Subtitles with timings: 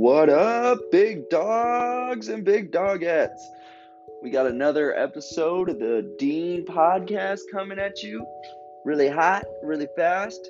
[0.00, 3.42] What up, big dogs and big dogettes?
[4.22, 8.24] We got another episode of the Dean podcast coming at you.
[8.84, 10.48] Really hot, really fast.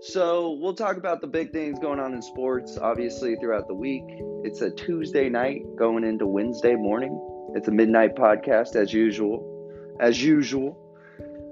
[0.00, 4.02] So, we'll talk about the big things going on in sports, obviously, throughout the week.
[4.42, 7.16] It's a Tuesday night going into Wednesday morning.
[7.54, 9.96] It's a midnight podcast, as usual.
[10.00, 10.76] As usual.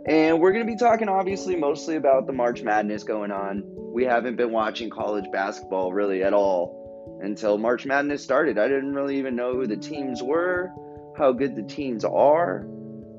[0.08, 3.62] And we're going to be talking, obviously, mostly about the March Madness going on.
[3.94, 6.85] We haven't been watching college basketball really at all
[7.20, 8.58] until March Madness started.
[8.58, 10.70] I didn't really even know who the teams were,
[11.16, 12.66] how good the teams are,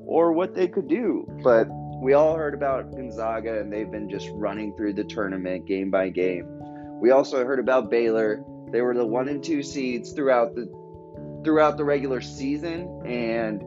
[0.06, 1.26] or what they could do.
[1.42, 1.68] But
[2.00, 6.08] we all heard about Gonzaga, and they've been just running through the tournament game by
[6.10, 6.46] game.
[7.00, 8.44] We also heard about Baylor.
[8.70, 10.66] They were the one and two seeds throughout the
[11.44, 13.62] throughout the regular season, and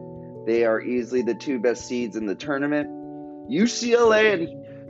[0.46, 2.88] they are easily the two best seeds in the tournament.
[3.50, 4.46] UCLA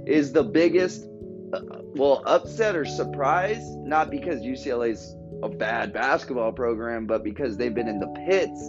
[0.07, 1.07] is the biggest,
[1.53, 1.61] uh,
[1.95, 7.75] well, upset or surprise, not because UCLA is a bad basketball program, but because they've
[7.75, 8.61] been in the pits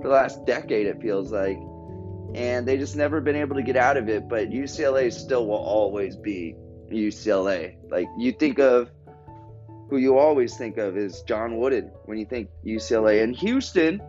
[0.00, 1.58] for the last decade, it feels like.
[2.34, 4.28] And they just never been able to get out of it.
[4.28, 6.56] But UCLA still will always be
[6.90, 7.76] UCLA.
[7.90, 8.90] Like, you think of
[9.90, 13.22] who you always think of is John Wooden when you think UCLA.
[13.22, 14.00] And Houston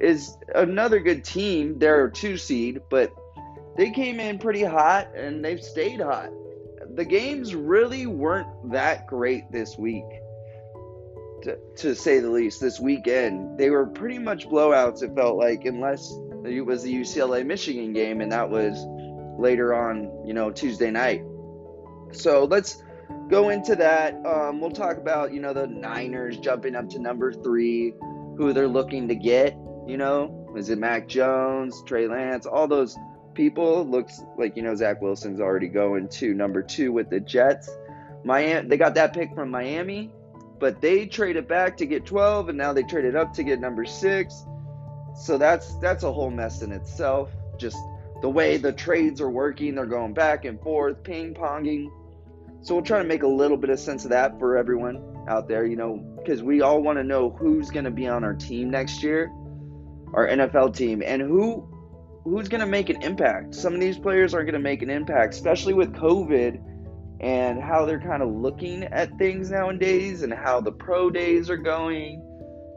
[0.00, 1.78] is another good team.
[1.78, 3.12] They're a two seed, but
[3.76, 6.30] they came in pretty hot and they've stayed hot.
[6.96, 10.04] The games really weren't that great this week,
[11.76, 12.60] to, say the least.
[12.60, 16.12] This weekend, they were pretty much blowouts, it felt like, unless
[16.44, 18.84] it was the UCLA Michigan game, and that was
[19.38, 21.22] later on, you know, Tuesday night.
[22.12, 22.82] So let's
[23.28, 24.14] go into that.
[24.26, 27.94] Um, we'll talk about, you know, the Niners jumping up to number three,
[28.36, 29.56] who they're looking to get.
[29.86, 32.94] You know, is it Mac Jones, Trey Lance, all those
[33.38, 33.86] people.
[33.86, 37.70] Looks like you know Zach Wilson's already going to number two with the Jets.
[38.24, 40.10] Miami, they got that pick from Miami,
[40.58, 43.84] but they traded back to get 12, and now they traded up to get number
[43.84, 44.44] six.
[45.14, 47.30] So that's that's a whole mess in itself.
[47.58, 47.76] Just
[48.22, 51.88] the way the trades are working, they're going back and forth, ping ponging.
[52.62, 55.48] So we'll try to make a little bit of sense of that for everyone out
[55.48, 58.34] there, you know, because we all want to know who's going to be on our
[58.34, 59.30] team next year,
[60.12, 61.68] our NFL team, and who
[62.24, 63.54] who's going to make an impact.
[63.54, 66.60] Some of these players aren't going to make an impact, especially with COVID
[67.20, 71.56] and how they're kind of looking at things nowadays and how the pro days are
[71.56, 72.22] going,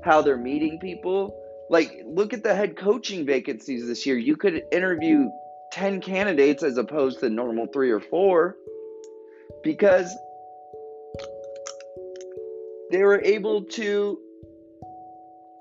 [0.03, 1.38] how they're meeting people.
[1.69, 4.18] Like, look at the head coaching vacancies this year.
[4.18, 5.29] You could interview
[5.74, 8.56] 10 candidates as opposed to normal three or four
[9.63, 10.13] because
[12.91, 14.19] they were able to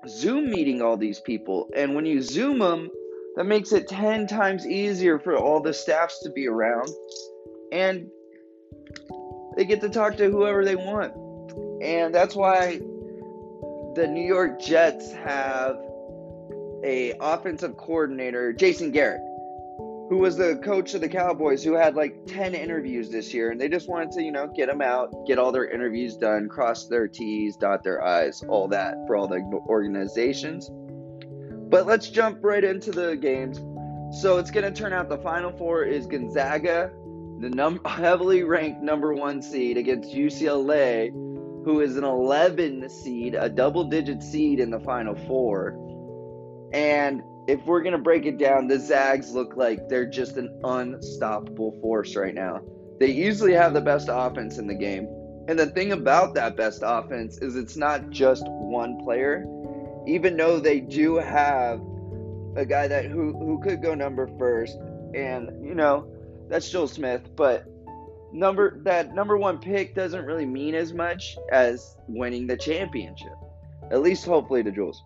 [0.07, 1.69] Zoom meeting all these people.
[1.75, 2.89] And when you Zoom them,
[3.35, 6.89] that makes it 10 times easier for all the staffs to be around.
[7.71, 8.09] And
[9.55, 11.13] they get to talk to whoever they want.
[11.81, 12.79] And that's why
[13.95, 15.77] the New York Jets have
[16.83, 19.21] a offensive coordinator, Jason Garrett,
[20.09, 23.51] who was the coach of the Cowboys, who had like 10 interviews this year.
[23.51, 26.47] And they just wanted to, you know, get them out, get all their interviews done,
[26.47, 30.69] cross their T's, dot their I's, all that for all the organizations.
[31.69, 33.57] But let's jump right into the games.
[34.21, 36.91] So it's going to turn out the final four is Gonzaga,
[37.41, 41.11] the num- heavily ranked number one seed, against UCLA,
[41.65, 45.77] who is an 11 seed, a double digit seed in the final four.
[46.73, 50.59] And if we're going to break it down, the Zags look like they're just an
[50.63, 52.61] unstoppable force right now.
[52.99, 55.07] They usually have the best offense in the game.
[55.47, 59.45] And the thing about that best offense is it's not just one player
[60.07, 61.81] even though they do have
[62.55, 64.77] a guy that who who could go number first,
[65.13, 66.07] and you know
[66.51, 67.65] that's Jalen Suggs, but
[68.33, 73.33] number that number one pick doesn't really mean as much as winning the championship.
[73.89, 75.01] At least hopefully to Jules.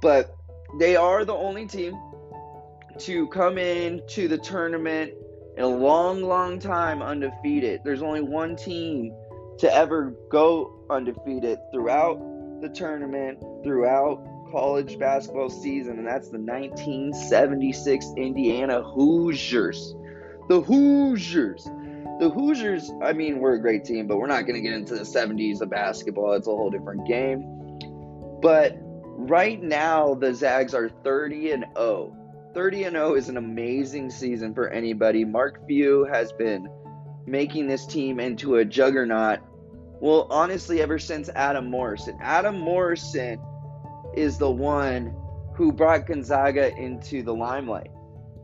[0.00, 0.34] But
[0.78, 2.00] they are the only team
[2.98, 5.12] to come in to the tournament
[5.56, 7.80] in a long, long time undefeated.
[7.84, 9.12] There's only one team
[9.58, 12.18] to ever go undefeated throughout
[12.62, 19.94] the tournament throughout college basketball season, and that's the 1976 Indiana Hoosiers.
[20.50, 21.62] The Hoosiers.
[22.18, 24.96] The Hoosiers, I mean, we're a great team, but we're not going to get into
[24.96, 26.32] the 70s of basketball.
[26.32, 27.44] It's a whole different game.
[28.42, 32.16] But right now, the Zags are 30 and 0.
[32.52, 35.24] 30 and 0 is an amazing season for anybody.
[35.24, 36.68] Mark Few has been
[37.26, 39.38] making this team into a juggernaut
[40.00, 42.18] well, honestly, ever since Adam Morrison.
[42.20, 43.40] Adam Morrison
[44.16, 45.14] is the one
[45.54, 47.92] who brought Gonzaga into the limelight.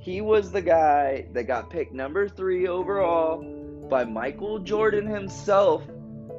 [0.06, 3.42] He was the guy that got picked number three overall
[3.90, 5.82] by Michael Jordan himself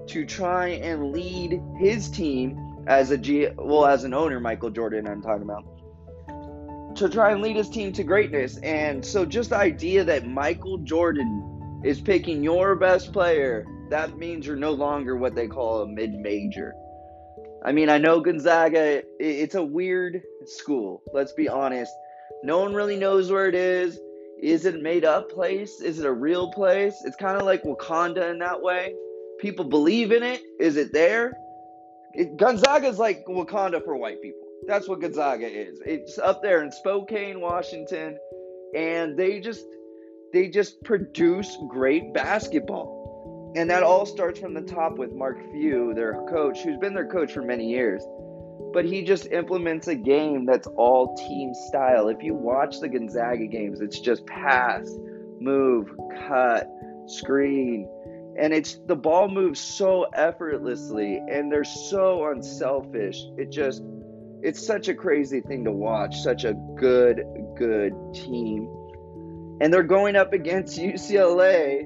[0.07, 5.05] to try and lead his team as a G well as an owner, Michael Jordan
[5.05, 6.95] I'm talking about.
[6.95, 8.57] To try and lead his team to greatness.
[8.59, 14.47] And so just the idea that Michael Jordan is picking your best player, that means
[14.47, 16.73] you're no longer what they call a mid-major.
[17.65, 21.91] I mean, I know Gonzaga, it's a weird school, let's be honest.
[22.43, 23.99] No one really knows where it is.
[24.41, 25.81] Is it a made up place?
[25.81, 26.95] Is it a real place?
[27.03, 28.93] It's kind of like Wakanda in that way.
[29.39, 30.41] People believe in it.
[30.59, 31.33] Is it there?
[32.13, 34.47] It, Gonzaga is like Wakanda for white people.
[34.67, 35.81] That's what Gonzaga is.
[35.85, 38.17] It's up there in Spokane, Washington,
[38.75, 39.65] and they just
[40.33, 43.53] they just produce great basketball.
[43.55, 47.07] And that all starts from the top with Mark Few, their coach, who's been their
[47.07, 48.03] coach for many years
[48.74, 52.09] but he just implements a game that's all team style.
[52.09, 54.89] If you watch the Gonzaga games, it's just pass,
[55.39, 55.89] move,
[56.27, 56.69] cut,
[57.07, 57.89] screen,
[58.38, 63.24] and it's the ball moves so effortlessly and they're so unselfish.
[63.38, 63.83] It just
[64.44, 67.24] it's such a crazy thing to watch, such a good
[67.57, 68.69] good team.
[69.59, 71.81] And they're going up against UCLA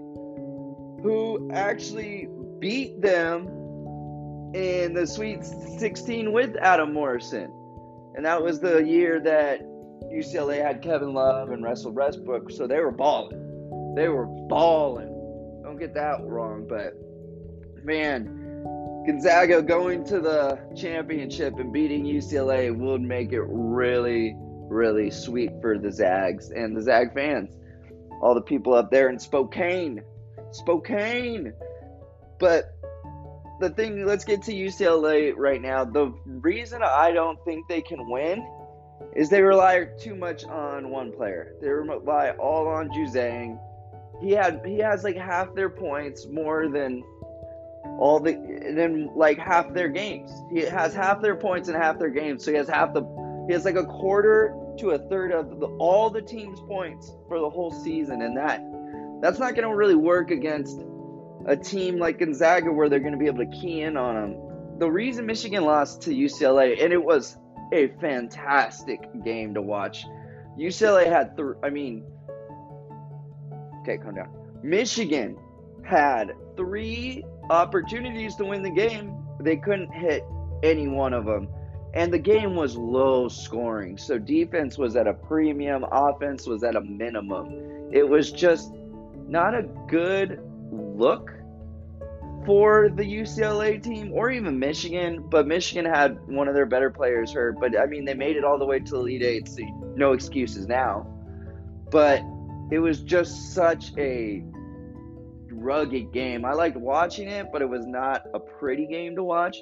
[1.02, 2.28] who actually
[2.60, 3.61] beat them
[4.54, 7.52] in the Sweet 16 with Adam Morrison.
[8.16, 9.62] And that was the year that
[10.14, 13.94] UCLA had Kevin Love and Russell Westbrook, so they were balling.
[13.96, 15.08] They were balling.
[15.64, 16.94] Don't get that wrong, but
[17.84, 18.42] man,
[19.06, 25.78] Gonzaga going to the championship and beating UCLA would make it really, really sweet for
[25.78, 27.56] the Zags and the Zag fans.
[28.22, 30.04] All the people up there in Spokane.
[30.52, 31.54] Spokane.
[32.40, 32.76] But
[33.62, 35.86] the thing, let's get to UCLA right now.
[35.86, 38.46] The reason I don't think they can win
[39.16, 41.56] is they rely too much on one player.
[41.62, 43.60] They rely all on Juzang.
[44.22, 47.04] He had he has like half their points more than
[47.98, 48.34] all the
[48.76, 50.32] than like half their games.
[50.52, 52.44] He has half their points in half their games.
[52.44, 53.04] So he has half the
[53.48, 57.40] he has like a quarter to a third of the, all the team's points for
[57.40, 58.64] the whole season and that
[59.22, 60.84] that's not going to really work against
[61.46, 64.80] a team like Gonzaga where they're going to be able to key in on them.
[64.80, 67.38] The reason Michigan lost to UCLA, and it was
[67.74, 70.06] a fantastic game to watch.
[70.58, 72.04] UCLA had three, I mean,
[73.82, 74.30] okay, calm down.
[74.64, 75.38] Michigan
[75.84, 79.16] had three opportunities to win the game.
[79.40, 80.24] They couldn't hit
[80.64, 81.48] any one of them.
[81.94, 83.98] And the game was low scoring.
[83.98, 87.90] So defense was at a premium, offense was at a minimum.
[87.92, 88.72] It was just
[89.28, 90.40] not a good
[91.02, 91.32] look
[92.46, 97.34] for the UCLA team or even Michigan, but Michigan had one of their better players
[97.34, 97.60] hurt.
[97.60, 99.64] But I mean, they made it all the way to the Elite Eight, so
[99.96, 101.08] no excuses now.
[101.92, 102.22] But
[102.72, 104.44] it was just such a
[105.52, 106.46] rugged game.
[106.46, 109.58] I liked watching it, but it was not a pretty game to watch.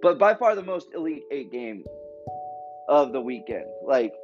[0.00, 1.84] But by far the most Elite Eight game
[2.88, 3.66] of the weekend.
[3.84, 4.14] Like,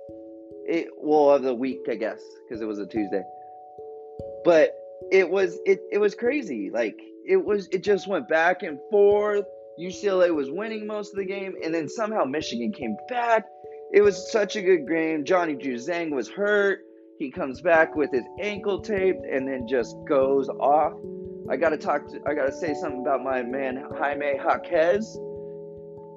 [0.66, 3.22] it, well, of the week, I guess, because it was a Tuesday.
[4.44, 4.74] But
[5.10, 6.70] it was it it was crazy.
[6.72, 6.96] Like
[7.26, 9.44] it was it just went back and forth.
[9.80, 13.44] UCLA was winning most of the game, and then somehow Michigan came back.
[13.92, 15.24] It was such a good game.
[15.24, 16.80] Johnny Juzang was hurt.
[17.18, 20.94] He comes back with his ankle taped and then just goes off.
[21.50, 22.06] I gotta talk.
[22.08, 25.18] To, I gotta say something about my man Jaime Jaquez.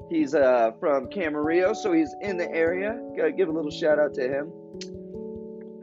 [0.10, 3.02] He's uh, from Camarillo, so he's in the area.
[3.16, 4.52] Gotta give a little shout out to him.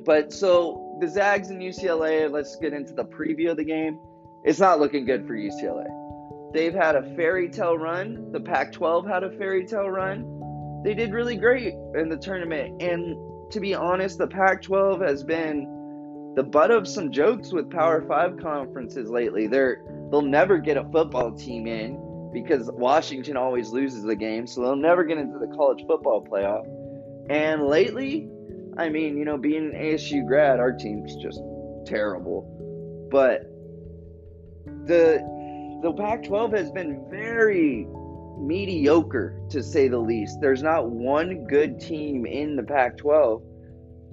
[0.05, 3.99] But so the Zags and UCLA, let's get into the preview of the game.
[4.45, 5.87] It's not looking good for UCLA.
[6.53, 8.33] They've had a fairy tale run.
[8.33, 10.83] The Pac 12 had a fairy tale run.
[10.85, 12.83] They did really great in the tournament.
[12.83, 13.17] And
[13.53, 18.03] to be honest, the Pac 12 has been the butt of some jokes with Power
[18.03, 19.47] 5 conferences lately.
[19.47, 24.63] They're, they'll never get a football team in because Washington always loses the game, so
[24.63, 26.67] they'll never get into the college football playoff.
[27.31, 28.31] And lately,
[28.79, 31.43] I mean, you know, being an ASU grad, our team's just
[31.85, 33.09] terrible.
[33.11, 33.43] But
[34.87, 35.19] the
[35.83, 37.87] the Pac-12 has been very
[38.39, 40.41] mediocre to say the least.
[40.41, 43.43] There's not one good team in the Pac-12,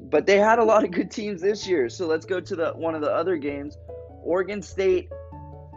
[0.10, 1.90] but they had a lot of good teams this year.
[1.90, 3.78] So let's go to the one of the other games.
[4.24, 5.10] Oregon State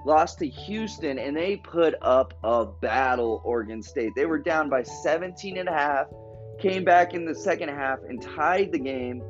[0.07, 4.12] lost to Houston and they put up a battle Oregon State.
[4.16, 6.07] They were down by 17 and a half
[6.59, 9.23] came back in the second half and tied the game,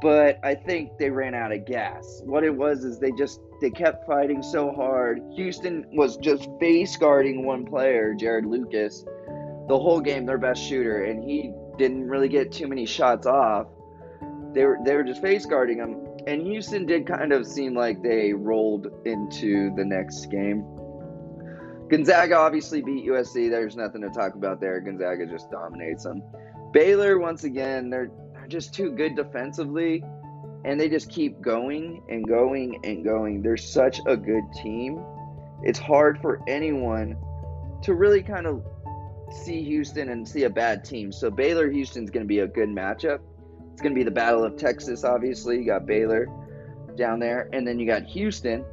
[0.00, 2.22] but I think they ran out of gas.
[2.24, 5.20] What it was is they just they kept fighting so hard.
[5.34, 9.04] Houston was just face guarding one player, Jarod Lucas,
[9.68, 13.66] the whole game, their best shooter, and he didn't really get too many shots off.
[14.52, 18.02] They were they were just face guarding him, and Houston did kind of seem like
[18.02, 20.64] they rolled into the next game.
[21.88, 23.50] Gonzaga obviously beat USC.
[23.50, 24.80] There's nothing to talk about there.
[24.80, 26.22] Gonzaga just dominates them.
[26.72, 30.02] Baylor, once again, they're, they're just too good defensively,
[30.64, 33.42] and they just keep going and going and going.
[33.42, 35.02] They're such a good team.
[35.62, 37.16] It's hard for anyone
[37.82, 38.64] to really kind of
[39.30, 41.12] see Houston and see a bad team.
[41.12, 43.20] So Baylor Houston's going to be a good matchup.
[43.72, 45.58] It's going to be the Battle of Texas, obviously.
[45.58, 46.26] You got Baylor
[46.96, 48.64] down there, and then you got Houston.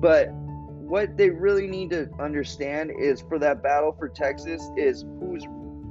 [0.00, 5.44] But what they really need to understand is for that battle for Texas is who's,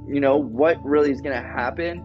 [0.09, 2.03] you know, what really is going to happen.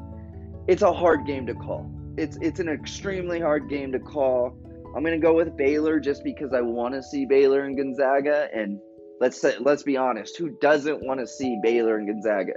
[0.69, 1.91] It's a hard game to call.
[2.17, 4.57] It's it's an extremely hard game to call.
[4.95, 8.49] I'm going to go with Baylor just because I want to see Baylor and Gonzaga
[8.55, 8.79] and
[9.21, 12.53] let's say, let's be honest, who doesn't want to see Baylor and Gonzaga?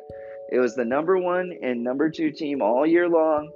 [0.51, 3.51] It was the number 1 and number 2 team all year long.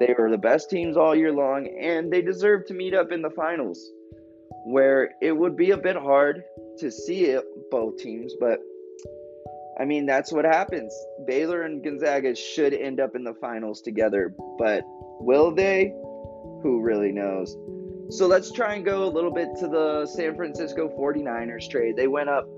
[0.00, 3.22] They were the best teams all year long, and they deserve to meet up in
[3.22, 3.80] the finals,
[4.64, 6.42] where it would be a bit hard
[6.78, 8.60] to see it, both teams, but
[9.80, 10.92] I mean, that's what happens.
[11.26, 14.82] Baylor and Gonzaga should end up in the finals together, but
[15.20, 15.92] will they?
[16.62, 17.56] Who really knows?
[18.10, 21.96] So let's try and go a little bit to the San Francisco 49ers trade.
[21.96, 22.48] They went up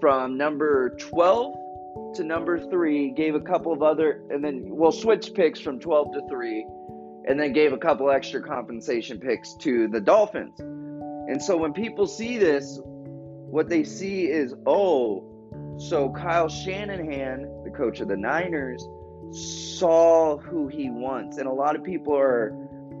[0.00, 1.54] from number 12
[2.16, 6.14] to number 3, gave a couple of other, and then, well, switch picks from 12
[6.14, 6.66] to 3
[7.28, 10.58] and then gave a couple extra compensation picks to the Dolphins.
[10.60, 15.35] And so when people see this, what they see is, oh,
[15.78, 18.86] so Kyle Shanahan, the coach of the Niners,
[19.32, 21.38] saw who he wants.
[21.38, 22.50] And a lot of people are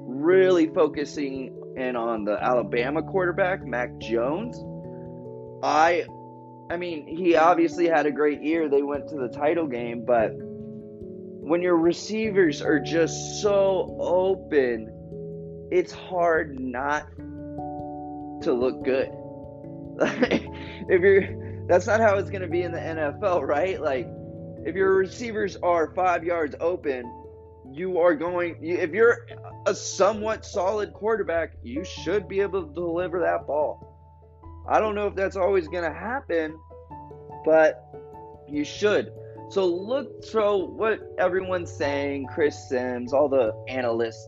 [0.06, 4.62] really focusing in on the Alabama quarterback, Mac Jones.
[5.62, 6.06] I
[6.68, 8.68] I mean, he obviously had a great year.
[8.68, 14.90] They went to the title game, but when your receivers are just so open,
[15.70, 17.06] it's hard not
[18.42, 19.08] to look good.
[20.88, 23.80] if you're that's not how it's going to be in the NFL, right?
[23.80, 24.08] Like
[24.64, 27.04] if your receivers are 5 yards open,
[27.72, 29.26] you are going if you're
[29.66, 33.92] a somewhat solid quarterback, you should be able to deliver that ball.
[34.68, 36.58] I don't know if that's always going to happen,
[37.44, 37.84] but
[38.48, 39.12] you should.
[39.48, 44.26] So look, so what everyone's saying, Chris Sims, all the analysts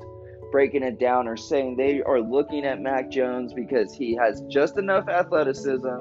[0.52, 4.78] breaking it down are saying they are looking at Mac Jones because he has just
[4.78, 5.98] enough athleticism.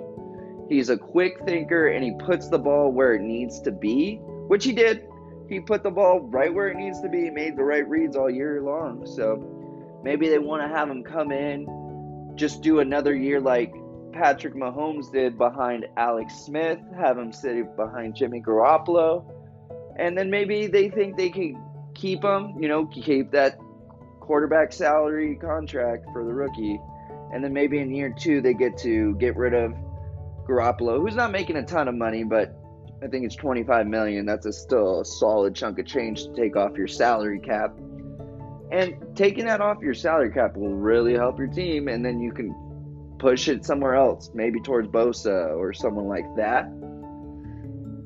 [0.70, 4.66] He's a quick thinker and he puts the ball where it needs to be, which
[4.66, 5.08] he did.
[5.50, 8.30] He put the ball right where it needs to be, made the right reads all
[8.30, 9.06] year long.
[9.06, 13.74] So maybe they want to have him come in, just do another year like
[14.12, 19.24] Patrick Mahomes did behind Alex Smith, have him sit behind Jimmy Garoppolo,
[19.98, 21.62] and then maybe they think they can
[21.94, 23.58] keep him, you know, keep that
[24.20, 26.80] quarterback salary contract for the rookie,
[27.32, 29.74] and then maybe in year two they get to get rid of
[30.48, 32.58] Garoppolo, who's not making a ton of money, but
[33.04, 34.26] I think it's 25 million.
[34.26, 37.78] That's a still a solid chunk of change to take off your salary cap.
[38.72, 42.32] And taking that off your salary cap will really help your team, and then you
[42.32, 42.56] can
[43.20, 46.70] push it somewhere else, maybe towards Bosa or someone like that.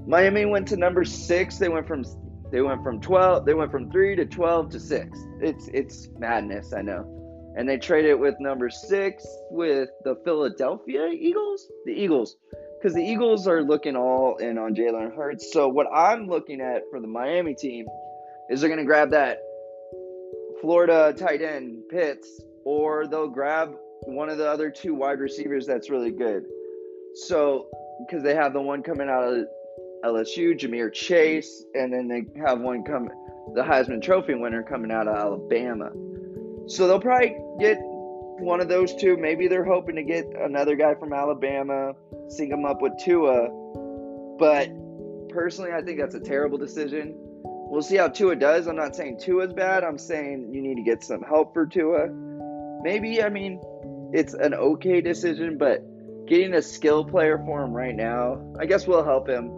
[0.07, 1.57] Miami went to number six.
[1.57, 2.03] They went from
[2.51, 3.45] they went from twelve.
[3.45, 5.17] They went from three to twelve to six.
[5.39, 7.20] It's it's madness, I know.
[7.55, 11.67] And they trade it with number six with the Philadelphia Eagles.
[11.85, 12.37] The Eagles,
[12.77, 15.51] because the Eagles are looking all in on Jalen Hurts.
[15.51, 17.85] So what I'm looking at for the Miami team
[18.49, 19.39] is they're going to grab that
[20.61, 25.89] Florida tight end Pitts, or they'll grab one of the other two wide receivers that's
[25.89, 26.45] really good.
[27.13, 27.67] So,
[27.99, 29.45] because they have the one coming out of
[30.03, 33.09] LSU, Ja'Marr Chase, and then they have one come,
[33.53, 35.91] the Heisman Trophy winner coming out of Alabama.
[36.71, 39.17] So they'll probably get one of those two.
[39.17, 41.93] Maybe they're hoping to get another guy from Alabama,
[42.29, 43.49] sync him up with Tua.
[44.39, 44.69] But
[45.29, 47.13] personally, I think that's a terrible decision.
[47.43, 48.67] We'll see how Tua does.
[48.67, 49.83] I'm not saying Tua's bad.
[49.83, 52.07] I'm saying you need to get some help for Tua.
[52.83, 53.61] Maybe, I mean,
[54.13, 55.83] it's an okay decision, but
[56.25, 59.49] getting a skill player for him right now, I guess will help him,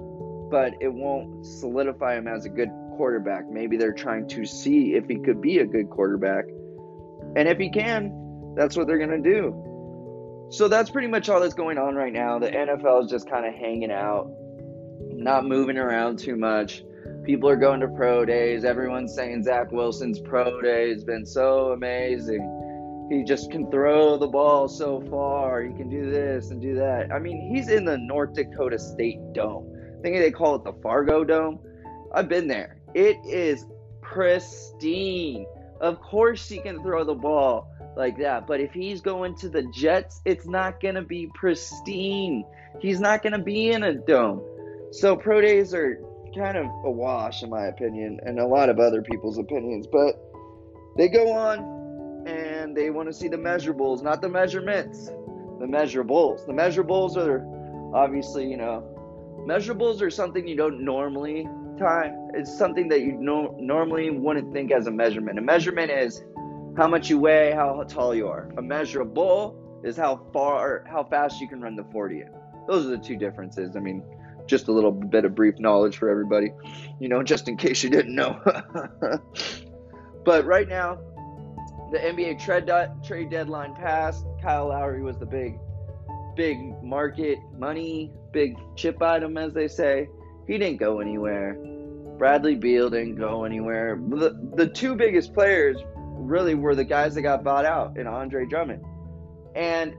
[0.50, 3.48] but it won't solidify him as a good quarterback.
[3.50, 6.46] Maybe they're trying to see if he could be a good quarterback.
[7.36, 10.48] And if he can, that's what they're going to do.
[10.52, 12.38] So that's pretty much all that's going on right now.
[12.40, 14.32] The NFL is just kind of hanging out,
[15.12, 16.84] not moving around too much.
[17.24, 18.66] People are going to pro days.
[18.66, 22.64] Everyone's saying Zach Wilson's pro day has been so amazing
[23.10, 25.62] he just can throw the ball so far.
[25.62, 27.12] He can do this and do that.
[27.12, 29.72] I mean, he's in the North Dakota State Dome.
[30.00, 31.60] I think they call it the Fargo Dome.
[32.14, 32.78] I've been there.
[32.94, 33.66] It is
[34.02, 35.46] pristine.
[35.84, 38.48] Of course, he can throw the ball like that.
[38.48, 42.46] But if he's going to the Jets, it's not going to be pristine.
[42.80, 44.42] He's not going to be in a dome.
[44.92, 46.00] So pro days are
[46.34, 49.86] kind of a wash, in my opinion, and a lot of other people's opinions.
[49.86, 50.16] But
[50.96, 55.08] they go on and they want to see the measurables, not the measurements,
[55.60, 56.46] the measurables.
[56.46, 57.46] The measurables are
[57.94, 58.88] obviously, you know,
[59.46, 61.46] measurables are something you don't normally
[61.84, 62.30] time.
[62.34, 65.38] It's something that you no- normally wouldn't think as a measurement.
[65.38, 66.24] A measurement is
[66.78, 68.50] how much you weigh, how tall you are.
[68.58, 72.24] A measurable is how far, how fast you can run the 40.
[72.68, 73.76] Those are the two differences.
[73.76, 74.02] I mean,
[74.48, 76.52] just a little bit of brief knowledge for everybody,
[77.00, 78.42] you know, just in case you didn't know.
[80.26, 81.00] but right now,
[81.92, 82.70] the NBA trade
[83.06, 84.26] trade deadline passed.
[84.42, 85.60] Kyle Lowry was the big,
[86.36, 90.10] big market money, big chip item, as they say.
[90.48, 91.58] He didn't go anywhere.
[92.24, 94.00] Bradley Beal didn't go anywhere.
[94.02, 98.46] The, the two biggest players really were the guys that got bought out in Andre
[98.46, 98.82] Drummond
[99.58, 99.92] and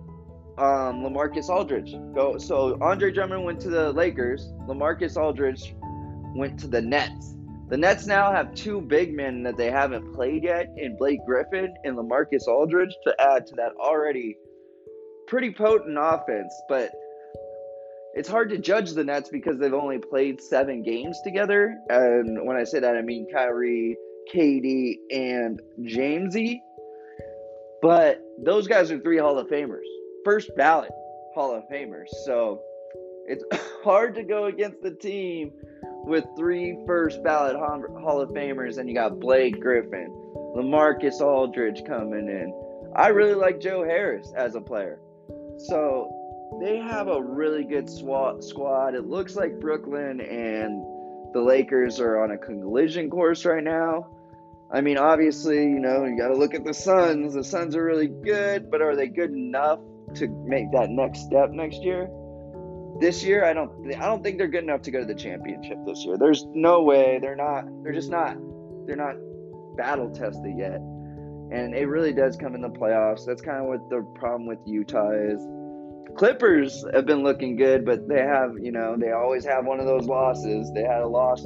[0.56, 1.94] um, LaMarcus Aldridge.
[2.14, 4.54] Go so Andre Drummond went to the Lakers.
[4.66, 5.74] LaMarcus Aldridge
[6.34, 7.36] went to the Nets.
[7.68, 11.74] The Nets now have two big men that they haven't played yet in Blake Griffin
[11.84, 14.38] and LaMarcus Aldridge to add to that already
[15.26, 16.90] pretty potent offense, but
[18.16, 21.76] it's hard to judge the Nets because they've only played seven games together.
[21.88, 23.96] And when I say that, I mean Kyrie,
[24.32, 26.60] KD, and Jamesy.
[27.82, 29.84] But those guys are three Hall of Famers,
[30.24, 30.92] first ballot
[31.34, 32.08] Hall of Famers.
[32.24, 32.60] So
[33.26, 33.44] it's
[33.84, 35.52] hard to go against the team
[36.04, 40.08] with three first ballot Hall of Famers, and you got Blake Griffin,
[40.56, 42.92] LaMarcus Aldridge coming in.
[42.94, 45.00] I really like Joe Harris as a player.
[45.58, 46.23] So
[46.60, 48.94] they have a really good SWAT squad.
[48.94, 50.82] It looks like Brooklyn and
[51.32, 54.06] the Lakers are on a collision course right now.
[54.72, 57.34] I mean, obviously, you know, you got to look at the Suns.
[57.34, 59.80] The Suns are really good, but are they good enough
[60.14, 62.08] to make that next step next year?
[63.00, 63.92] This year, I don't.
[63.94, 66.16] I don't think they're good enough to go to the championship this year.
[66.16, 67.18] There's no way.
[67.20, 67.64] They're not.
[67.82, 68.36] They're just not.
[68.86, 69.16] They're not
[69.76, 73.26] battle tested yet, and it really does come in the playoffs.
[73.26, 75.40] That's kind of what the problem with Utah is
[76.16, 79.86] Clippers have been looking good, but they have, you know, they always have one of
[79.86, 80.70] those losses.
[80.72, 81.44] They had a loss.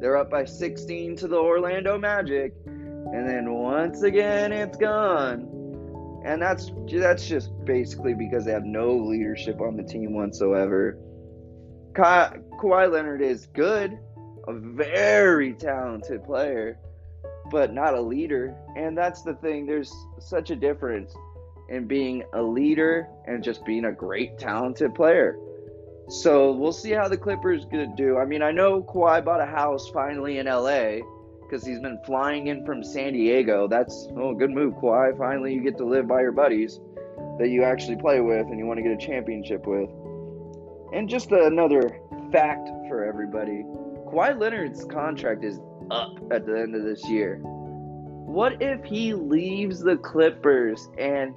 [0.00, 5.52] They're up by 16 to the Orlando Magic, and then once again it's gone.
[6.24, 10.98] And that's that's just basically because they have no leadership on the team whatsoever.
[11.94, 13.98] Ka- Kawhi Leonard is good,
[14.46, 16.78] a very talented player,
[17.50, 18.56] but not a leader.
[18.76, 19.66] And that's the thing.
[19.66, 21.14] There's such a difference
[21.68, 25.38] and being a leader and just being a great, talented player.
[26.08, 28.18] So we'll see how the Clippers gonna do.
[28.18, 30.98] I mean, I know Kawhi bought a house finally in LA
[31.42, 33.66] because he's been flying in from San Diego.
[33.66, 35.18] That's oh, good move, Kawhi.
[35.18, 36.80] Finally, you get to live by your buddies
[37.38, 39.90] that you actually play with and you want to get a championship with.
[40.92, 42.00] And just another
[42.30, 43.64] fact for everybody:
[44.06, 45.58] Kawhi Leonard's contract is
[45.90, 47.40] up at the end of this year.
[47.42, 51.34] What if he leaves the Clippers and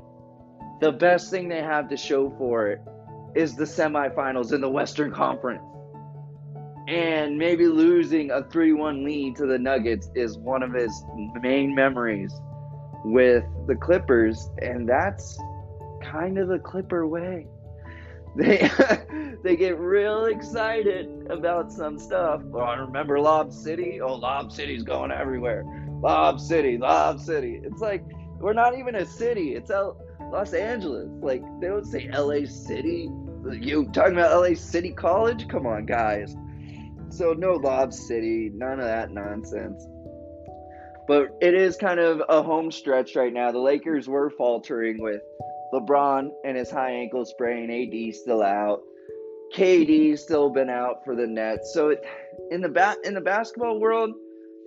[0.79, 2.81] the best thing they have to show for it
[3.35, 5.63] is the semifinals in the Western Conference.
[6.87, 11.03] And maybe losing a 3 1 lead to the Nuggets is one of his
[11.41, 12.33] main memories
[13.05, 14.49] with the Clippers.
[14.59, 15.39] And that's
[16.01, 17.47] kind of the Clipper way.
[18.35, 18.69] They,
[19.43, 22.41] they get real excited about some stuff.
[22.53, 23.99] Oh, I remember Lob City.
[24.01, 25.65] Oh, Lob City's going everywhere.
[25.99, 27.59] Lob City, Lob City.
[27.63, 28.03] It's like
[28.39, 29.55] we're not even a city.
[29.55, 31.09] It's L- Los Angeles.
[31.21, 33.09] Like they don't say LA City.
[33.51, 35.47] You talking about LA City College?
[35.47, 36.35] Come on, guys.
[37.09, 39.87] So no Lob City, none of that nonsense.
[41.07, 43.51] But it is kind of a home stretch right now.
[43.51, 45.21] The Lakers were faltering with
[45.73, 48.81] LeBron and his high ankle sprain, AD still out.
[49.55, 51.73] KD still been out for the Nets.
[51.73, 52.05] So it,
[52.51, 54.11] in the bat in the basketball world,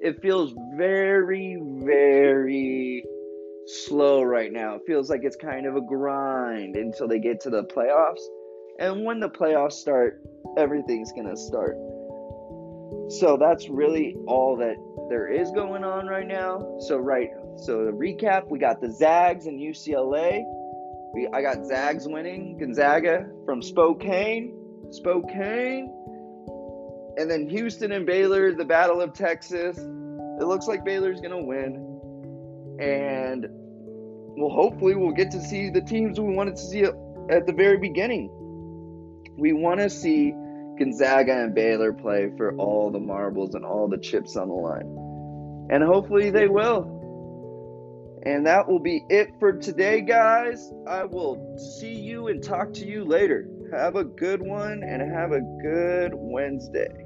[0.00, 3.04] it feels very, very
[3.66, 4.76] slow right now.
[4.76, 8.22] It feels like it's kind of a grind until they get to the playoffs.
[8.78, 10.22] And when the playoffs start,
[10.56, 11.76] everything's going to start.
[13.10, 14.76] So that's really all that
[15.08, 16.78] there is going on right now.
[16.80, 20.42] So right, so to recap, we got the Zags and UCLA.
[21.14, 24.56] We I got Zags winning Gonzaga from Spokane,
[24.90, 25.92] Spokane,
[27.18, 29.76] and then Houston and Baylor, the Battle of Texas.
[29.76, 31.91] It looks like Baylor's gonna win
[32.82, 36.84] and well, hopefully we'll get to see the teams we wanted to see
[37.30, 38.28] at the very beginning.
[39.38, 40.32] We want to see
[40.78, 45.68] Gonzaga and Baylor play for all the marbles and all the chips on the line.
[45.70, 46.98] And hopefully they will.
[48.24, 50.72] And that will be it for today, guys.
[50.86, 53.48] I will see you and talk to you later.
[53.72, 57.01] Have a good one and have a good Wednesday.